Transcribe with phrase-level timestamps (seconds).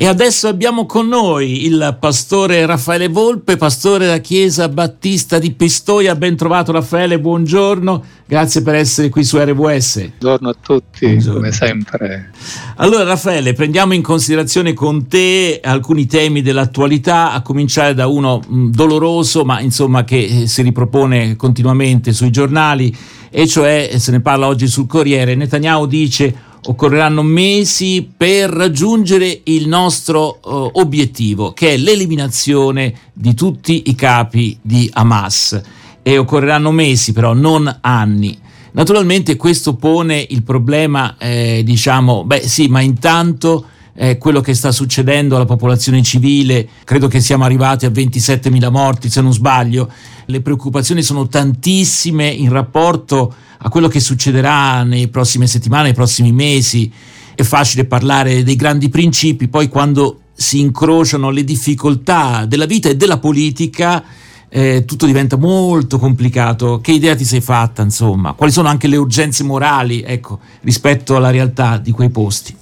[0.00, 6.14] E adesso abbiamo con noi il pastore Raffaele Volpe, pastore della Chiesa Battista di Pistoia.
[6.14, 8.04] Ben trovato Raffaele, buongiorno.
[8.24, 10.10] Grazie per essere qui su RWS.
[10.20, 11.34] Buongiorno a tutti, buongiorno.
[11.34, 12.30] come sempre.
[12.76, 18.66] Allora Raffaele, prendiamo in considerazione con te alcuni temi dell'attualità, a cominciare da uno mh,
[18.70, 22.96] doloroso, ma insomma che eh, si ripropone continuamente sui giornali,
[23.30, 25.34] e cioè se ne parla oggi sul Corriere.
[25.34, 33.84] Netanyahu dice occorreranno mesi per raggiungere il nostro uh, obiettivo, che è l'eliminazione di tutti
[33.86, 35.60] i capi di Hamas.
[36.02, 38.38] E occorreranno mesi, però, non anni.
[38.72, 44.70] Naturalmente questo pone il problema, eh, diciamo, beh sì, ma intanto eh, quello che sta
[44.70, 49.90] succedendo alla popolazione civile, credo che siamo arrivati a 27.000 morti se non sbaglio,
[50.26, 56.32] le preoccupazioni sono tantissime in rapporto a quello che succederà nelle prossime settimane, nei prossimi
[56.32, 56.90] mesi.
[57.34, 62.96] È facile parlare dei grandi principi, poi quando si incrociano le difficoltà della vita e
[62.96, 64.04] della politica,
[64.48, 66.80] eh, tutto diventa molto complicato.
[66.80, 68.32] Che idea ti sei fatta, insomma?
[68.32, 72.56] Quali sono anche le urgenze morali, ecco, rispetto alla realtà di quei posti?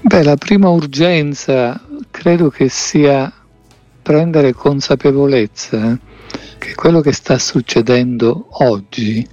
[0.00, 3.32] Beh, la prima urgenza credo che sia
[4.02, 5.98] prendere consapevolezza
[6.58, 9.26] che quello che sta succedendo oggi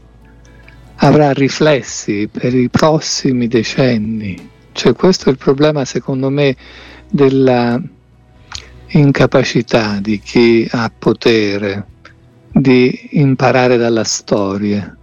[1.00, 4.50] avrà riflessi per i prossimi decenni.
[4.72, 6.56] Cioè questo è il problema secondo me
[7.10, 7.82] della
[8.88, 11.86] incapacità di chi ha potere
[12.52, 14.94] di imparare dalla storia.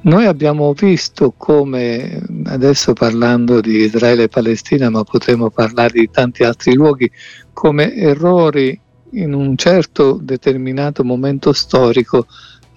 [0.00, 6.44] Noi abbiamo visto come, adesso parlando di Israele e Palestina, ma potremmo parlare di tanti
[6.44, 7.10] altri luoghi,
[7.52, 8.80] come errori
[9.12, 12.26] in un certo determinato momento storico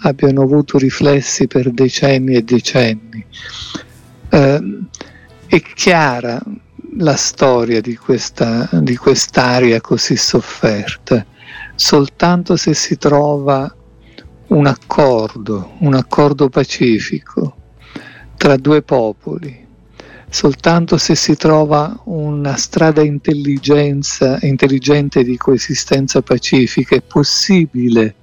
[0.01, 3.25] abbiano avuto riflessi per decenni e decenni.
[4.29, 4.79] Eh,
[5.47, 6.41] è chiara
[6.97, 11.25] la storia di, questa, di quest'area così sofferta,
[11.75, 13.73] soltanto se si trova
[14.47, 17.55] un accordo, un accordo pacifico
[18.37, 19.59] tra due popoli.
[20.33, 24.39] Soltanto se si trova una strada intelligente
[25.23, 28.15] di coesistenza pacifica è possibile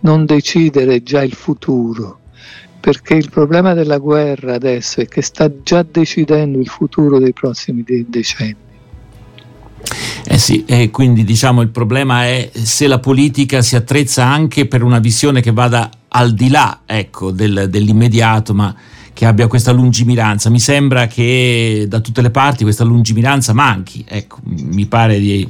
[0.00, 2.20] non decidere già il futuro,
[2.80, 7.84] perché il problema della guerra adesso è che sta già decidendo il futuro dei prossimi
[8.08, 8.64] decenni.
[10.28, 14.82] Eh sì, e quindi diciamo il problema è se la politica si attrezza anche per
[14.82, 18.74] una visione che vada al di là ecco, del, dell'immediato, ma
[19.12, 20.50] che abbia questa lungimiranza.
[20.50, 25.48] Mi sembra che da tutte le parti questa lungimiranza manchi, ecco, mi pare di,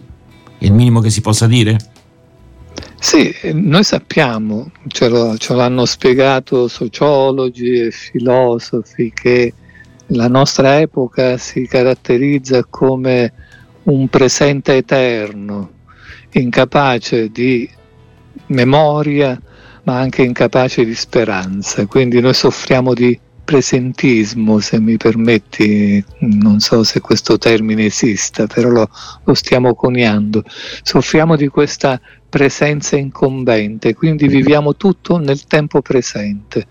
[0.59, 1.77] è il minimo che si possa dire.
[3.09, 9.55] Sì, noi sappiamo, ce, lo, ce l'hanno spiegato sociologi e filosofi, che
[10.09, 13.33] la nostra epoca si caratterizza come
[13.84, 15.71] un presente eterno,
[16.33, 17.71] incapace di
[18.47, 19.41] memoria
[19.84, 21.87] ma anche incapace di speranza.
[21.87, 28.69] Quindi noi soffriamo di presentismo, se mi permetti, non so se questo termine esista, però
[28.69, 28.91] lo,
[29.23, 30.43] lo stiamo coniando.
[30.83, 36.66] Soffriamo di questa presenza incombente, quindi viviamo tutto nel tempo presente.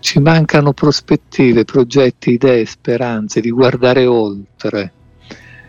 [0.00, 4.92] Ci mancano prospettive, progetti, idee, speranze di guardare oltre.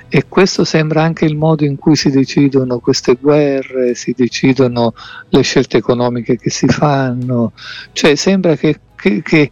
[0.09, 4.93] E questo sembra anche il modo in cui si decidono queste guerre, si decidono
[5.29, 7.51] le scelte economiche che si fanno,
[7.91, 9.49] cioè sembra che, che, che,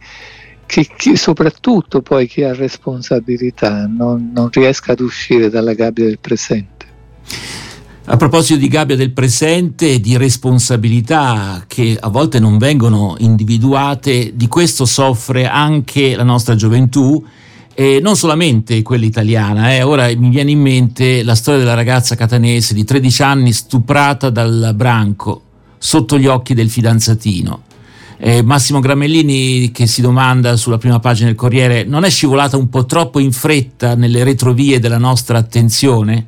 [0.64, 6.18] che chi, soprattutto poi chi ha responsabilità non, non riesca ad uscire dalla gabbia del
[6.18, 6.86] presente.
[8.08, 14.46] A proposito di gabbia del presente di responsabilità che a volte non vengono individuate, di
[14.46, 17.20] questo soffre anche la nostra gioventù
[17.74, 19.82] e non solamente quella italiana, eh.
[19.82, 24.72] ora mi viene in mente la storia della ragazza catanese di 13 anni stuprata dal
[24.76, 25.42] branco
[25.76, 27.62] sotto gli occhi del fidanzatino.
[28.18, 32.68] Eh, Massimo Gramellini che si domanda sulla prima pagina del Corriere, non è scivolata un
[32.68, 36.26] po' troppo in fretta nelle retrovie della nostra attenzione?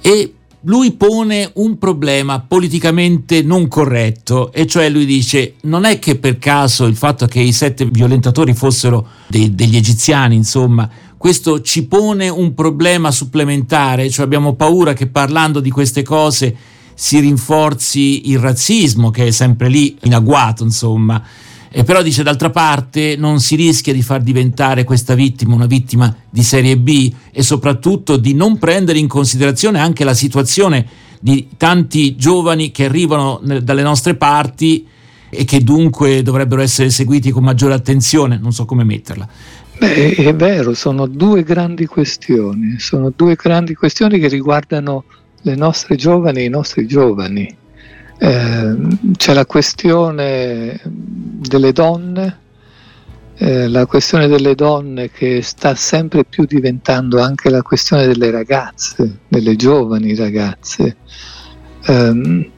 [0.00, 0.35] E
[0.66, 6.38] lui pone un problema politicamente non corretto, e cioè lui dice non è che per
[6.38, 12.28] caso il fatto che i sette violentatori fossero dei, degli egiziani, insomma, questo ci pone
[12.28, 16.54] un problema supplementare, cioè abbiamo paura che parlando di queste cose
[16.94, 21.22] si rinforzi il razzismo che è sempre lì in agguato, insomma.
[21.70, 26.14] E però dice d'altra parte non si rischia di far diventare questa vittima una vittima
[26.30, 30.86] di serie B e soprattutto di non prendere in considerazione anche la situazione
[31.20, 34.86] di tanti giovani che arrivano dalle nostre parti
[35.28, 39.28] e che dunque dovrebbero essere seguiti con maggiore attenzione, non so come metterla.
[39.78, 45.04] Beh, è vero, sono due grandi questioni, sono due grandi questioni che riguardano
[45.42, 47.54] le nostre giovani e i nostri giovani.
[48.18, 48.76] Eh,
[49.16, 52.38] c'è la questione delle donne,
[53.36, 59.18] eh, la questione delle donne che sta sempre più diventando anche la questione delle ragazze,
[59.28, 60.96] delle giovani ragazze,
[61.84, 62.50] ehm,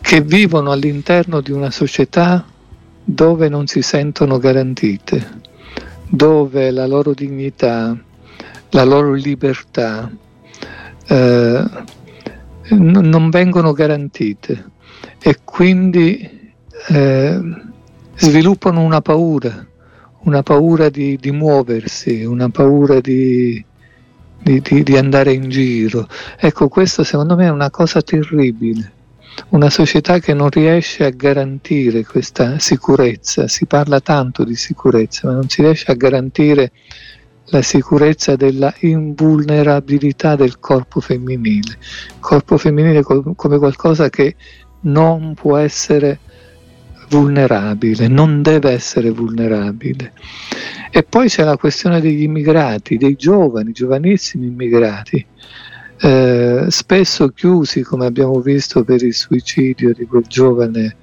[0.00, 2.44] che vivono all'interno di una società
[3.02, 5.40] dove non si sentono garantite,
[6.08, 7.96] dove la loro dignità,
[8.70, 10.10] la loro libertà
[11.08, 11.64] eh,
[12.70, 14.70] non vengono garantite
[15.20, 16.52] e quindi
[16.88, 17.40] eh,
[18.16, 19.66] sviluppano una paura,
[20.20, 23.64] una paura di, di muoversi, una paura di,
[24.42, 26.08] di, di, andare in giro.
[26.38, 28.92] Ecco, questo secondo me è una cosa terribile.
[29.50, 35.34] Una società che non riesce a garantire questa sicurezza, si parla tanto di sicurezza, ma
[35.34, 36.72] non si riesce a garantire
[37.46, 41.78] la sicurezza della invulnerabilità del corpo femminile.
[42.08, 44.36] Il corpo femminile come qualcosa che
[44.82, 46.20] non può essere
[47.08, 50.12] vulnerabile, non deve essere vulnerabile.
[50.90, 55.24] E poi c'è la questione degli immigrati, dei giovani, giovanissimi immigrati,
[55.98, 60.96] eh, spesso chiusi, come abbiamo visto per il suicidio di quel giovane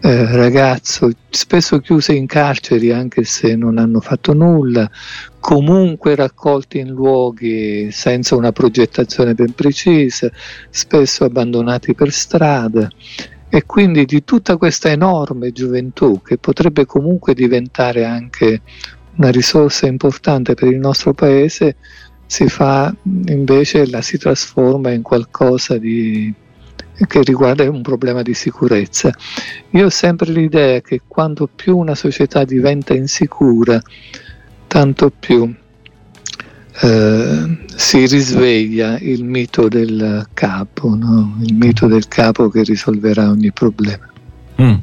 [0.00, 4.88] eh, ragazzo, spesso chiusi in carceri anche se non hanno fatto nulla,
[5.40, 10.30] comunque raccolti in luoghi senza una progettazione ben precisa,
[10.70, 12.88] spesso abbandonati per strada.
[13.50, 18.60] E quindi di tutta questa enorme gioventù che potrebbe comunque diventare anche
[19.16, 21.76] una risorsa importante per il nostro paese,
[22.26, 22.94] si fa
[23.26, 26.32] invece la si trasforma in qualcosa di,
[27.06, 29.10] che riguarda un problema di sicurezza.
[29.70, 33.80] Io ho sempre l'idea che quanto più una società diventa insicura,
[34.66, 35.54] tanto più
[36.80, 41.36] eh, si risveglia il mito del capo, no?
[41.42, 44.06] il mito del capo che risolverà ogni problema.
[44.60, 44.74] Mm.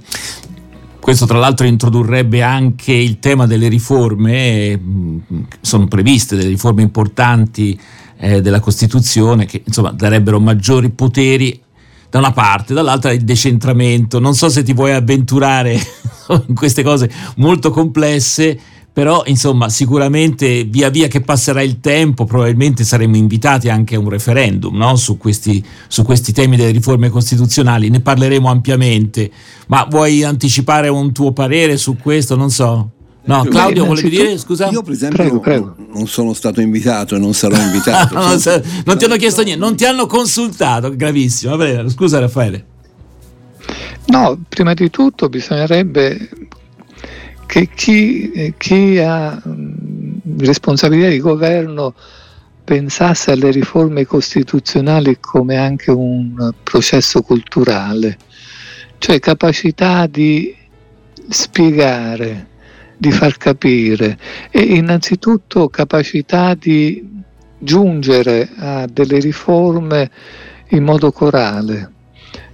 [0.99, 5.19] Questo tra l'altro introdurrebbe anche il tema delle riforme, mm,
[5.61, 7.79] sono previste delle riforme importanti
[8.17, 11.61] eh, della Costituzione che insomma darebbero maggiori poteri
[12.15, 14.19] da una parte, dall'altra il decentramento.
[14.19, 15.73] Non so se ti vuoi avventurare
[16.47, 18.57] in queste cose molto complesse
[18.95, 24.07] però insomma sicuramente via via che passerà il tempo probabilmente saremo invitati anche a un
[24.07, 24.95] referendum no?
[24.95, 29.29] su, questi, su, questi, temi delle riforme costituzionali, ne parleremo ampiamente,
[29.67, 32.37] ma vuoi anticipare un tuo parere su questo?
[32.37, 32.94] Non so.
[33.25, 34.37] No, Claudio, volevi dire?
[34.37, 34.69] Scusa.
[34.69, 35.75] Io, per esempio, prego, prego.
[35.93, 38.13] non sono stato invitato e non sarò invitato.
[38.19, 38.61] non, sono...
[38.85, 41.89] non ti hanno chiesto niente, non ti hanno consultato, gravissimo.
[41.89, 42.65] Scusa, Raffaele.
[44.07, 46.29] No, prima di tutto bisognerebbe
[47.47, 51.95] che chi, eh, chi ha mh, responsabilità di governo
[52.63, 58.17] pensasse alle riforme costituzionali come anche un processo culturale,
[58.97, 60.55] cioè capacità di
[61.29, 62.47] spiegare,
[62.97, 64.17] di far capire
[64.49, 67.13] e innanzitutto capacità di
[67.57, 70.09] giungere a delle riforme
[70.69, 71.91] in modo corale,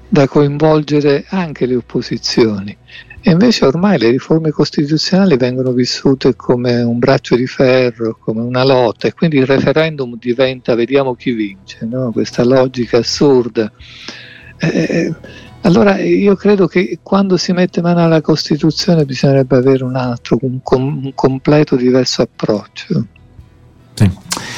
[0.08, 2.76] da coinvolgere anche le opposizioni.
[3.24, 8.64] E invece ormai le riforme costituzionali vengono vissute come un braccio di ferro, come una
[8.64, 12.12] lotta e quindi il referendum diventa vediamo chi vince, no?
[12.12, 13.72] questa logica assurda.
[14.58, 15.14] Eh,
[15.62, 20.60] allora io credo che quando si mette mano alla Costituzione bisognerebbe avere un altro, un,
[20.64, 23.06] com- un completo diverso approccio.
[23.94, 24.10] Sì.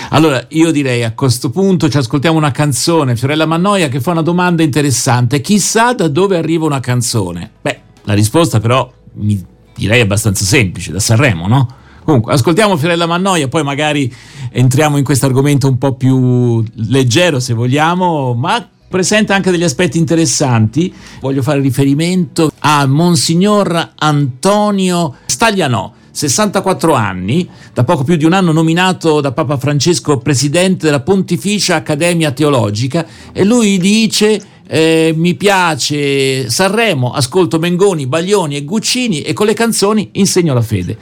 [0.10, 4.22] Allora io direi a questo punto ci ascoltiamo una canzone, Fiorella Mannoia che fa una
[4.22, 7.50] domanda interessante, chissà da dove arriva una canzone?
[7.62, 9.44] Beh, la risposta però mi
[9.76, 11.68] direi abbastanza semplice, da Sanremo, no?
[12.04, 14.14] Comunque, ascoltiamo Fiorella Mannoia, poi magari
[14.52, 19.98] entriamo in questo argomento un po' più leggero, se vogliamo, ma presenta anche degli aspetti
[19.98, 20.94] interessanti.
[21.20, 25.94] Voglio fare riferimento a Monsignor Antonio Staglianò.
[26.12, 31.78] 64 anni, da poco più di un anno nominato da Papa Francesco presidente della Pontificia
[31.78, 39.34] Accademia Teologica e lui dice eh, mi piace Sanremo, ascolto Mengoni, Baglioni e Guccini e
[39.34, 41.00] con le canzoni insegno la fede.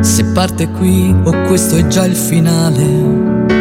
[0.00, 3.55] Se parte qui o questo è già il finale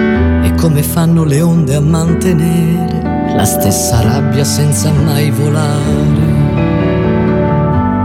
[0.65, 6.25] come fanno le onde a mantenere la stessa rabbia senza mai volare.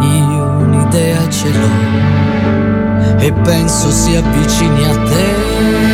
[0.02, 5.89] Io un'idea ce l'ho e penso si avvicini a te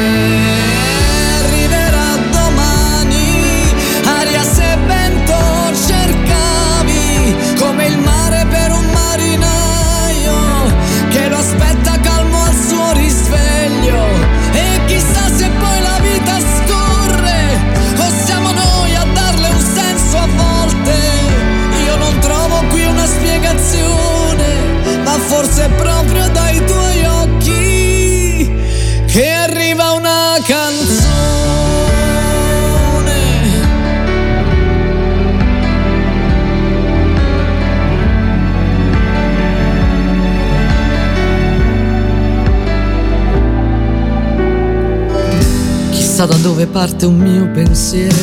[46.17, 48.17] Chissà da dove parte un mio pensiero,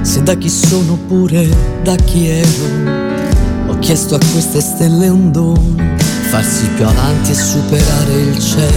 [0.00, 1.48] se da chi sono oppure
[1.84, 3.68] da chi ero.
[3.68, 5.76] Ho chiesto a queste stelle un dono,
[6.30, 8.72] farsi più avanti e superare il cielo.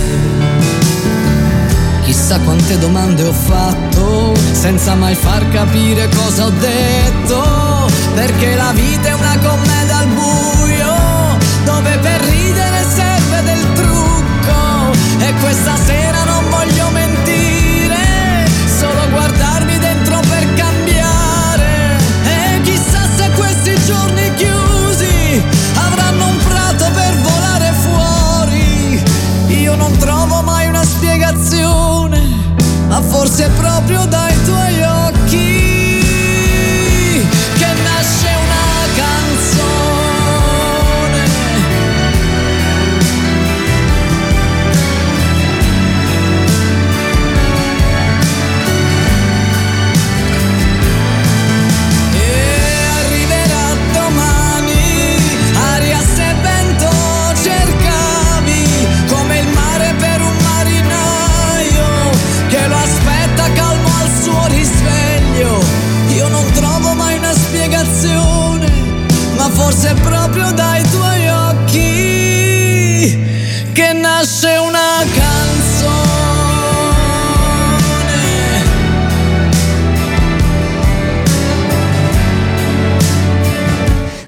[2.03, 7.89] Chissà quante domande ho fatto senza mai far capire cosa ho detto.
[8.13, 10.32] Perché la vita è una commedia al buio,
[33.13, 34.22] forse proprio dai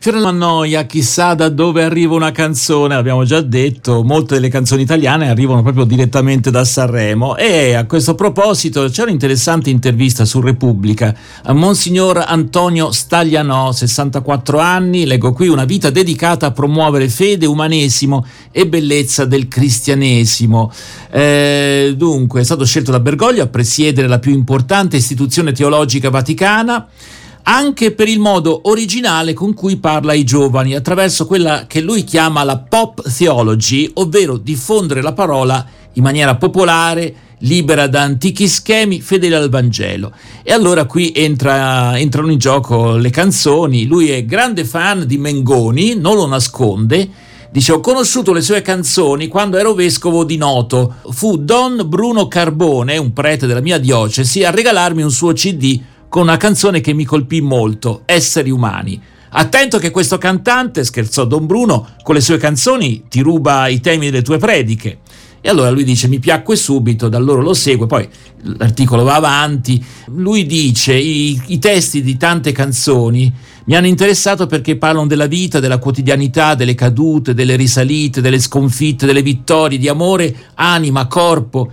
[0.05, 5.29] Fiorello Mannoia, chissà da dove arriva una canzone, l'abbiamo già detto, molte delle canzoni italiane
[5.29, 7.35] arrivano proprio direttamente da Sanremo.
[7.35, 11.11] E a questo proposito c'è un'interessante intervista su Repubblica.
[11.45, 18.23] A Monsignor Antonio Staglianò, 64 anni, leggo qui una vita dedicata a promuovere fede, umanesimo
[18.51, 20.71] e bellezza del cristianesimo.
[21.09, 26.89] Eh, dunque è stato scelto da Bergoglio a presiedere la più importante istituzione teologica vaticana
[27.47, 32.43] anche per il modo originale con cui parla ai giovani, attraverso quella che lui chiama
[32.43, 39.35] la pop theology, ovvero diffondere la parola in maniera popolare, libera da antichi schemi, fedele
[39.35, 40.11] al Vangelo.
[40.41, 45.95] E allora qui entra, entrano in gioco le canzoni, lui è grande fan di Mengoni,
[45.95, 47.09] non lo nasconde,
[47.55, 50.95] Dice, ho conosciuto le sue canzoni quando ero vescovo di Noto.
[51.11, 56.23] Fu Don Bruno Carbone, un prete della mia diocesi, a regalarmi un suo CD con
[56.23, 59.01] una canzone che mi colpì molto, Esseri umani.
[59.37, 64.05] Attento che questo cantante, scherzò Don Bruno, con le sue canzoni ti ruba i temi
[64.05, 64.99] delle tue prediche.
[65.41, 68.07] E allora lui dice mi piacque subito, da allora lo segue, poi
[68.57, 73.31] l'articolo va avanti, lui dice i, i testi di tante canzoni
[73.65, 79.05] mi hanno interessato perché parlano della vita, della quotidianità, delle cadute, delle risalite, delle sconfitte,
[79.05, 81.71] delle vittorie, di amore, anima, corpo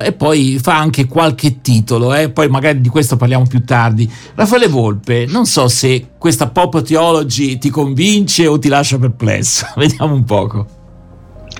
[0.00, 2.30] e poi fa anche qualche titolo, eh?
[2.30, 4.10] poi magari di questo parliamo più tardi.
[4.34, 10.14] Raffaele Volpe, non so se questa pop theology ti convince o ti lascia perplesso, vediamo
[10.14, 10.66] un poco.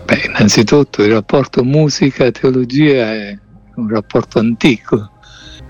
[0.04, 3.38] Beh, innanzitutto il rapporto musica-teologia è
[3.76, 5.10] un rapporto antico.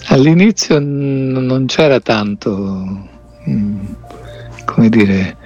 [0.06, 3.08] All'inizio n- non c'era tanto,
[3.48, 3.84] mm,
[4.64, 5.36] come dire,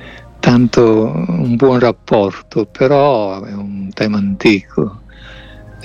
[0.40, 5.03] tanto un buon rapporto, però è un tema antico.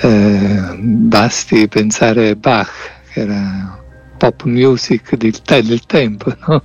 [0.02, 2.72] Eh, basti pensare a Bach,
[3.12, 3.78] che era
[4.18, 6.64] pop music del, del tempo, no?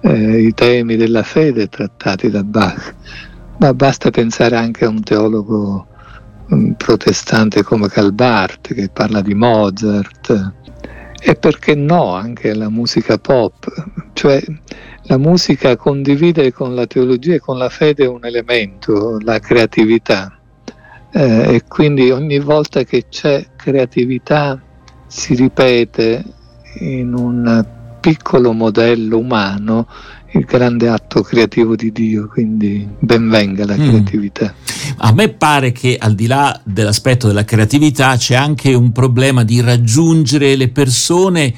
[0.00, 2.94] eh, i temi della fede trattati da Bach,
[3.58, 5.86] ma basta pensare anche a un teologo
[6.48, 10.52] um, protestante come Calbart che parla di Mozart.
[11.24, 13.70] E perché no anche alla musica pop,
[14.14, 14.42] cioè
[15.02, 20.38] la musica condivide con la teologia e con la fede un elemento, la creatività
[21.12, 24.60] eh, e quindi ogni volta che c'è creatività
[25.06, 26.24] si ripete
[26.80, 27.66] in un
[28.00, 29.86] piccolo modello umano
[30.34, 33.88] il grande atto creativo di Dio, quindi benvenga la Mm.
[33.88, 34.54] creatività.
[34.96, 39.60] A me pare che al di là dell'aspetto della creatività c'è anche un problema di
[39.60, 41.54] raggiungere le persone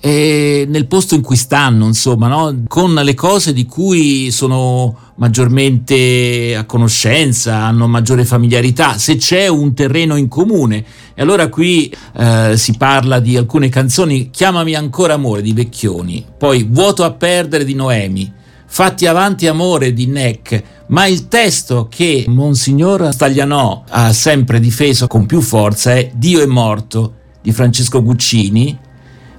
[0.00, 2.62] eh, nel posto in cui stanno, insomma, no?
[2.68, 9.74] con le cose di cui sono maggiormente a conoscenza, hanno maggiore familiarità, se c'è un
[9.74, 10.84] terreno in comune.
[11.14, 16.66] E allora qui eh, si parla di alcune canzoni, Chiamami ancora amore di Vecchioni, poi
[16.68, 18.32] Vuoto a perdere di Noemi,
[18.70, 25.24] Fatti avanti amore di Neck, ma il testo che Monsignor Staglianò ha sempre difeso con
[25.24, 28.78] più forza è Dio è morto di Francesco Guccini,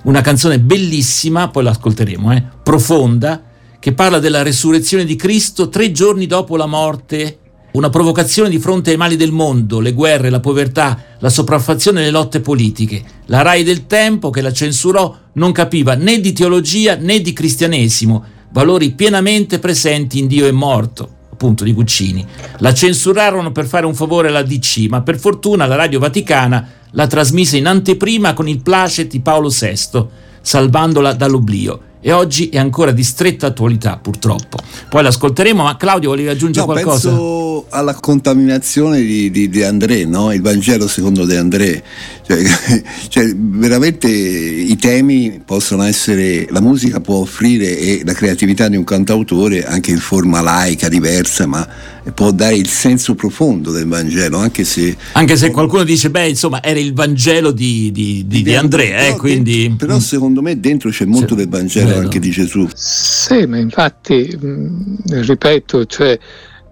[0.09, 3.43] una canzone bellissima, poi l'ascolteremo, eh, profonda,
[3.79, 7.37] che parla della resurrezione di Cristo tre giorni dopo la morte.
[7.73, 12.05] Una provocazione di fronte ai mali del mondo, le guerre, la povertà, la sopraffazione e
[12.05, 13.03] le lotte politiche.
[13.27, 18.23] La RAI del tempo, che la censurò, non capiva né di teologia né di cristianesimo,
[18.51, 22.27] valori pienamente presenti in Dio è morto, appunto di Guccini.
[22.57, 27.07] La censurarono per fare un favore alla DC, ma per fortuna la Radio Vaticana la
[27.07, 30.05] trasmise in anteprima con il placet di Paolo VI,
[30.41, 34.57] salvandola dall'oblio e oggi è ancora di stretta attualità purtroppo.
[34.89, 37.09] Poi l'ascolteremo, ma Claudio volevi aggiungere no, qualcosa?
[37.09, 40.31] Penso alla contaminazione di, di, di André, no?
[40.31, 41.83] il Vangelo secondo De André,
[42.25, 42.41] cioè,
[43.09, 48.83] cioè, veramente i temi possono essere, la musica può offrire e la creatività di un
[48.83, 51.67] cantautore anche in forma laica, diversa, ma
[52.11, 54.95] può dare il senso profondo del Vangelo, anche se...
[55.13, 59.15] Anche se qualcuno dice, beh, insomma, era il Vangelo di, di, di, di Andrea, eh,
[59.15, 59.73] quindi...
[59.77, 61.99] Però secondo me dentro c'è molto sì, del Vangelo vedo.
[62.01, 62.67] anche di Gesù.
[62.73, 66.19] Sì, ma infatti, mh, ripeto, cioè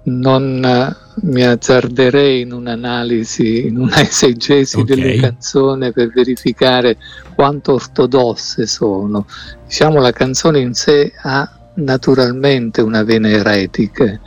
[0.07, 4.95] non uh, mi azzarderei in un'analisi, in un'esegesi okay.
[4.95, 6.97] delle canzoni per verificare
[7.35, 9.25] quanto ortodosse sono.
[9.67, 14.19] Diciamo la canzone in sé ha naturalmente una vena eretica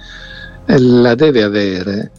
[0.78, 2.10] la deve avere.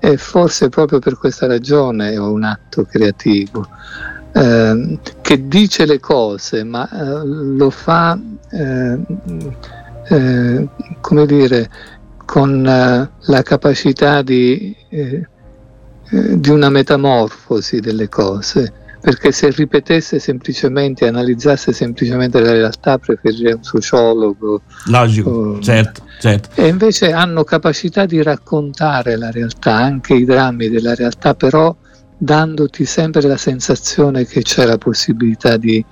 [0.00, 3.66] E forse proprio per questa ragione è un atto creativo
[4.32, 8.18] eh, che dice le cose ma eh, lo fa
[8.50, 8.98] eh,
[10.10, 10.68] eh
[11.00, 11.70] come dire
[12.24, 15.26] con eh, la capacità di, eh,
[16.10, 23.62] di una metamorfosi delle cose perché se ripetesse semplicemente, analizzasse semplicemente la realtà, preferirei un
[23.62, 24.62] sociologo.
[24.86, 26.50] Logico, o, certo, certo.
[26.54, 31.74] E invece hanno capacità di raccontare la realtà, anche i drammi della realtà, però
[32.18, 35.84] dandoti sempre la sensazione che c'è la possibilità di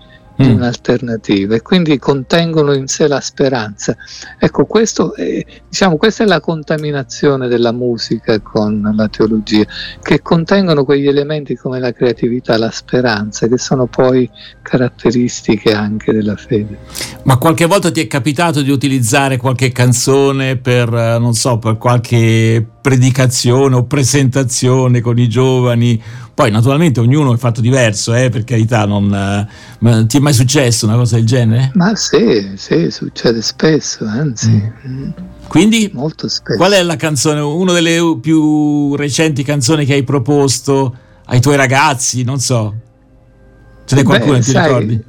[0.43, 0.51] mm.
[0.51, 3.97] un'alternativa e quindi contengono in sé la speranza.
[4.39, 9.65] Ecco, questo è, diciamo, questa è la contaminazione della musica con la teologia,
[10.03, 14.29] che contengono quegli elementi come la creatività, la speranza, che sono poi
[14.63, 16.79] caratteristiche anche della fede.
[17.25, 21.79] Ma qualche volta ti è capitato di utilizzare qualche canzone per, eh, non so, per
[21.79, 26.01] qualche predicazione o presentazione con i giovani
[26.37, 29.11] poi naturalmente ognuno è fatto diverso, eh, per carità, non,
[29.81, 31.71] eh, ti è mai successo una cosa del genere?
[31.73, 34.51] Ma sì, sì, succede spesso, anzi.
[34.87, 35.09] Mm.
[35.49, 36.59] Quindi, Molto spesso.
[36.59, 40.95] qual è la canzone, una delle più recenti canzoni che hai proposto
[41.25, 42.23] ai tuoi ragazzi?
[42.23, 42.75] Non so.
[43.87, 45.05] Ce n'è qualcuno che ti sai, ricordi?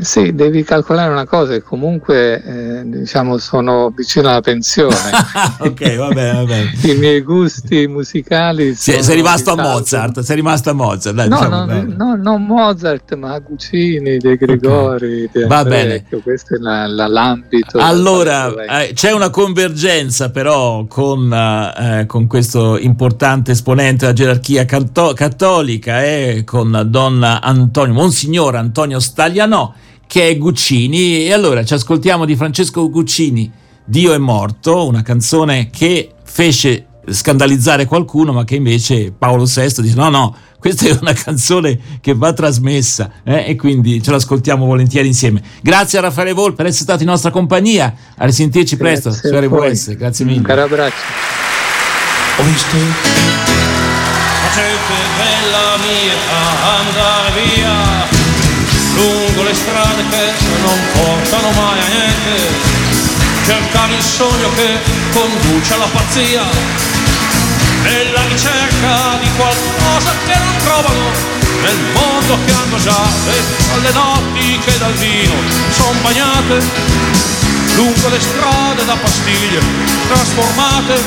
[0.00, 4.94] Sì, devi calcolare una cosa, che comunque eh, diciamo sono vicino alla pensione.
[5.58, 6.70] ok, va bene, va bene.
[6.82, 11.16] I miei gusti musicali sono sei rimasto a Mozart, sei rimasto a Mozart.
[11.16, 15.46] Dai, no, diciamo, no, no, non Mozart, ma Guccini, De Gregori, okay.
[15.46, 16.04] Va bene.
[16.22, 17.78] questo è la, la, l'ambito.
[17.78, 25.12] Allora, eh, c'è una convergenza però con, eh, con, questo importante esponente della gerarchia canto-
[25.12, 29.74] cattolica, eh, con Don Antonio, Monsignor Antonio Stagliano
[30.08, 31.26] che è Guccini.
[31.26, 33.52] E allora ci ascoltiamo di Francesco Guccini,
[33.84, 39.94] Dio è morto, una canzone che fece scandalizzare qualcuno, ma che invece Paolo VI dice
[39.94, 43.44] no, no, questa è una canzone che va trasmessa eh?
[43.46, 45.42] e quindi ce l'ascoltiamo volentieri insieme.
[45.62, 50.24] Grazie a Raffaele Vol per essere stato in nostra compagnia, a risentirci presto RWS, grazie
[50.24, 50.38] mille.
[50.38, 50.96] Un caro abbraccio.
[52.38, 56.16] Ho visto la gente bella mia
[56.78, 58.17] andare via
[59.42, 62.52] le strade che non portano mai a niente,
[63.44, 64.78] cercare il sogno che
[65.12, 66.42] conduce alla pazzia,
[67.82, 71.36] nella ricerca di qualcosa che non trovano.
[71.62, 73.42] Nel mondo che hanno già e
[73.74, 75.34] alle notti che dal vino.
[75.70, 76.62] Sono bagnate,
[77.74, 79.60] lungo le strade da pastiglie
[80.06, 81.02] trasformate,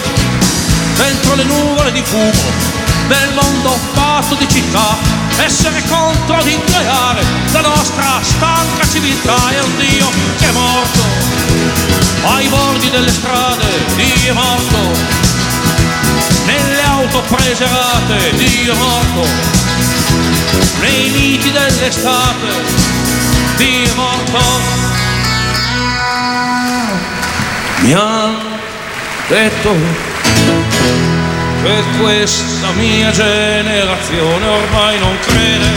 [0.98, 7.62] dentro le nuvole di fumo del mondo fatto di città essere contro di creare la
[7.62, 11.92] nostra stanca civiltà è un Dio che è morto
[12.24, 14.78] ai bordi delle strade, Dio è morto.
[16.46, 19.28] Nelle auto preserate, Dio è morto.
[20.80, 22.48] Nei miti dell'estate,
[23.58, 24.40] Dio è morto.
[27.80, 28.38] Mi ha
[29.28, 30.11] detto
[31.62, 35.70] per questa mia generazione ormai non crede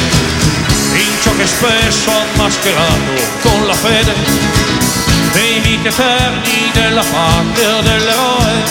[0.94, 4.14] in ciò che spesso ha mascherato con la fede
[5.32, 8.62] dei miti eterni della patria dell'eroe.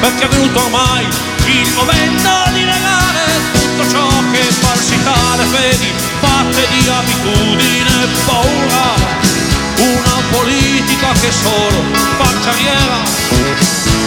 [0.00, 1.06] Perché è venuto ormai
[1.46, 3.22] il momento di negare
[3.52, 9.20] tutto ciò che falsità le fedi fatte di abitudine e paura.
[9.78, 11.82] Una politica che solo
[12.18, 13.00] fa carriera.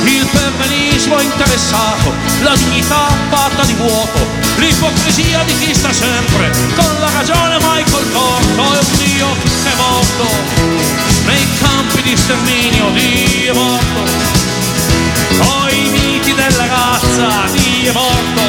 [0.04, 4.20] Il permenismo l'egoismo interessato, la dignità fatta di vuoto,
[4.58, 9.28] l'ipocrisia di chi sta sempre con la ragione mai col torto e un Dio
[9.63, 10.28] che è morto
[11.26, 14.04] nei campi di sterminio, Dio è morto,
[15.38, 18.41] coi miti della razza, Dio è morto,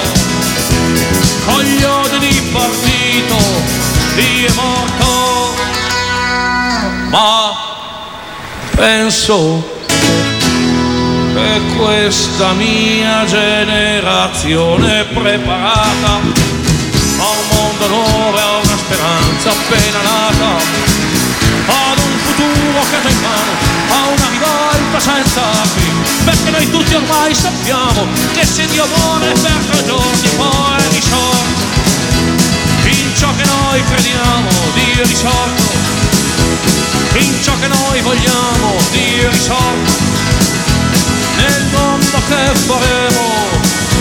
[1.47, 3.37] con gli odi di partito,
[4.15, 5.55] Dio è morto,
[7.11, 7.55] ma
[8.77, 9.76] penso
[11.37, 20.57] che questa mia generazione preparata a un mondo nuovo a una speranza appena nata,
[21.67, 23.53] ad un futuro che ha in mano,
[23.91, 25.91] a una rivolta senza armi,
[26.25, 31.65] perché noi tutti ormai sappiamo che se Dio vuole per tre giorni poi risorto,
[32.85, 35.63] in ciò che noi crediamo, Dio risorto,
[37.19, 39.33] in ciò che noi vogliamo, Dio è
[42.13, 42.29] noch
[42.67, 43.27] forever,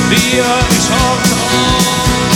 [0.09, 2.34] wir ich hoffe.